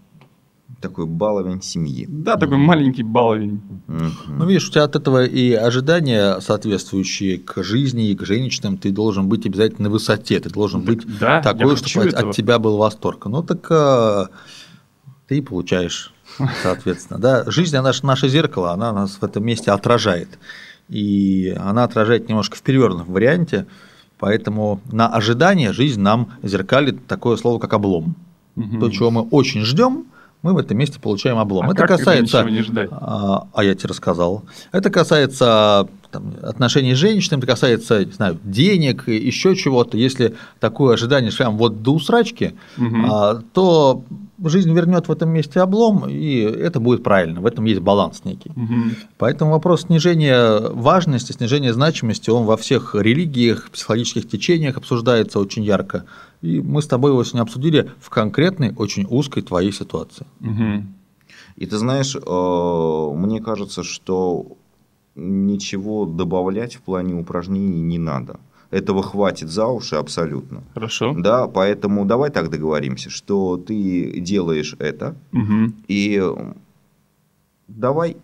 [0.85, 2.05] Такой баловень семьи.
[2.07, 3.62] Да, такой маленький баловень.
[3.87, 4.12] Мгм.
[4.28, 8.91] Ну, видишь, у тебя от этого и ожидания, соответствующие к жизни и к женщинам, ты
[8.93, 12.30] должен быть обязательно на высоте, ты должен быть Да, такой, чтобы от, этого.
[12.30, 13.24] от тебя был восторг.
[13.24, 14.28] Ну, так а,
[15.26, 16.12] ты и получаешь,
[16.62, 17.18] соответственно.
[17.18, 17.51] Да?
[17.51, 20.39] Жизнь, она же наше зеркало, она нас в этом месте отражает.
[20.91, 23.64] И она отражает немножко в перевернутом варианте,
[24.18, 28.16] поэтому на ожидание жизнь нам зеркалит такое слово, как облом.
[28.80, 30.05] То, чего мы очень ждем,
[30.45, 31.64] мы в этом месте получаем облом.
[31.64, 32.45] А Это как, касается...
[32.45, 32.90] не ждать?
[32.92, 34.45] А, а я тебе рассказал.
[34.72, 39.96] Это касается там, отношений с женщинами, это касается, не знаю, денег, и еще чего-то.
[39.96, 43.06] Если такое ожидание прям вот до усрачки, Мгм.
[43.10, 44.04] а, то
[44.44, 47.40] жизнь вернет в этом месте облом, и это будет правильно.
[47.40, 48.52] В этом есть баланс некий.
[48.54, 48.94] Мгм.
[49.18, 56.04] Поэтому вопрос снижения важности, снижения значимости, он во всех религиях, психологических течениях обсуждается очень ярко.
[56.42, 60.26] И мы с тобой его сегодня обсудили в конкретной, очень узкой твоей ситуации.
[60.40, 60.94] Мгм.
[61.56, 64.46] И ты знаешь, э, мне кажется, что
[65.16, 68.38] ничего добавлять в плане упражнений не надо.
[68.70, 70.64] Этого хватит за уши абсолютно.
[70.74, 71.14] Хорошо.
[71.16, 75.74] Да, поэтому давай так договоримся, что ты делаешь это, Мгм.
[75.86, 76.20] и
[77.68, 78.16] давай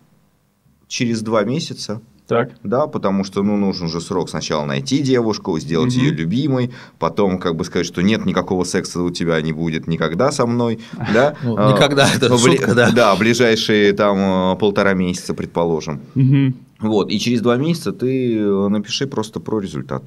[0.87, 2.51] через два месяца, Так.
[2.63, 6.03] да, потому что ну, нужен же срок сначала найти девушку, сделать Мгм.
[6.05, 10.31] ее любимой, потом как бы сказать, что нет, никакого секса у тебя не будет никогда
[10.31, 10.79] со мной,
[11.13, 11.35] да.
[11.43, 12.91] Ну, А, никогда, это шутка, да.
[12.91, 14.17] Да, ближайшие там
[14.53, 16.01] э, полтора месяца, предположим.
[16.15, 16.55] Мгм.
[16.81, 20.03] Вот, и через два месяца ты э, напиши просто про результат.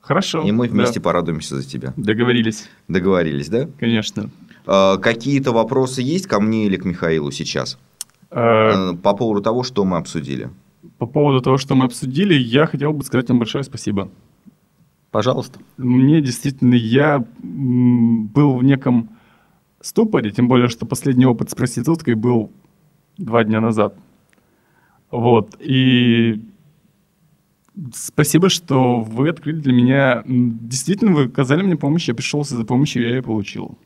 [0.00, 0.42] Хорошо.
[0.42, 0.74] И мы да.
[0.74, 1.92] вместе порадуемся за тебя.
[1.96, 3.68] Договорились, Договорились, да?
[3.80, 4.30] конечно.
[4.64, 7.78] А, Какие-то вопросы есть ко мне или к Михаилу сейчас?
[8.30, 10.50] Э, Э, По поводу того, что мы обсудили.
[10.98, 14.08] По поводу того, что мы обсудили, я хотел бы сказать вам большое спасибо.
[15.10, 15.58] Пожалуйста.
[15.76, 19.10] Мне действительно, я был в неком
[19.80, 22.50] ступоре, тем более, что последний опыт с проституткой был
[23.16, 23.96] два дня назад.
[25.10, 26.42] Вот, и
[27.94, 30.22] спасибо, что вы открыли для меня...
[30.26, 33.78] Действительно, вы оказали мне помощь, я пришел за помощью, я ее получил.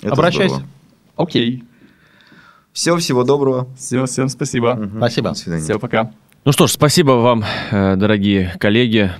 [0.00, 0.56] Это Обращайся.
[0.56, 0.70] здорово.
[1.16, 1.64] Окей,
[2.72, 3.68] Все, всего доброго.
[3.76, 4.74] все, всем спасибо.
[4.74, 4.96] Мгм.
[4.96, 5.28] Спасибо.
[5.30, 5.62] До свидания.
[5.62, 6.12] Все, пока.
[6.44, 9.12] Ну что ж, спасибо вам, э, дорогие коллеги.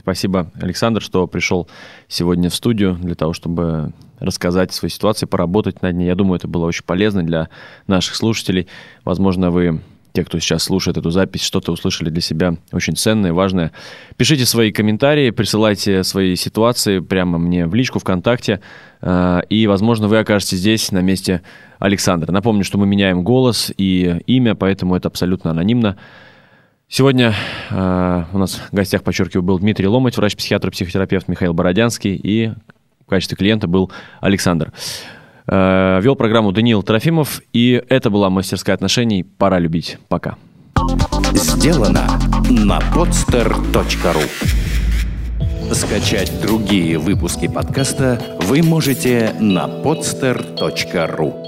[0.00, 1.68] Спасибо, Александр, что пришел
[2.08, 6.06] сегодня в студию для того, чтобы рассказать о своей ситуации, поработать над ней.
[6.06, 7.48] Я думаю, это было очень полезно для
[7.86, 8.66] наших слушателей.
[9.04, 9.80] Возможно, вы,
[10.12, 13.72] те, кто сейчас слушает эту запись, что-то услышали для себя очень ценное, важное.
[14.16, 18.60] Пишите свои комментарии, присылайте свои ситуации прямо мне в личку ВКонтакте.
[19.00, 21.42] э, И, возможно, вы окажетесь здесь на месте
[21.78, 22.30] Александра.
[22.30, 25.96] Напомню, что мы меняем голос и имя, поэтому это абсолютно анонимно.
[26.88, 27.34] Сегодня
[27.70, 32.52] э, у нас в гостях, подчеркиваю, был Дмитрий Ломать, врач-психиатр, психотерапевт Михаил Бородянский, и
[33.00, 33.90] в качестве клиента был
[34.20, 34.72] Александр.
[35.46, 39.98] Э, вел программу Даниил Трофимов, и это была мастерская отношений «Пора любить».
[40.08, 40.36] Пока.
[41.34, 42.06] Сделано
[42.50, 44.22] на podster.ru
[45.74, 51.41] Скачать другие выпуски подкаста вы можете на podster.ru